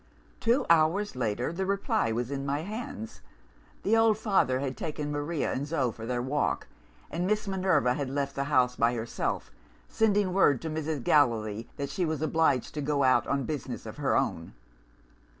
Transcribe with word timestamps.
"Two 0.39 0.65
hours 0.67 1.15
later, 1.15 1.53
the 1.53 1.63
reply 1.67 2.11
was 2.11 2.31
in 2.31 2.43
my 2.43 2.61
hands. 2.61 3.21
The 3.83 3.95
old 3.95 4.17
father 4.17 4.59
had 4.59 4.75
taken 4.75 5.11
Maria 5.11 5.51
and 5.53 5.67
Zo 5.67 5.91
for 5.91 6.07
their 6.07 6.23
walk; 6.23 6.65
and 7.11 7.27
Miss 7.27 7.47
Minerva 7.47 7.93
had 7.93 8.09
left 8.09 8.33
the 8.33 8.45
house 8.45 8.75
by 8.75 8.95
herself 8.95 9.51
sending 9.87 10.33
word 10.33 10.59
to 10.63 10.71
Mrs. 10.71 11.03
Gallilee 11.03 11.69
that 11.77 11.91
she 11.91 12.03
was 12.03 12.23
obliged 12.23 12.73
to 12.73 12.81
go 12.81 13.03
out 13.03 13.27
on 13.27 13.43
business 13.43 13.85
of 13.85 13.97
her 13.97 14.15
own. 14.17 14.53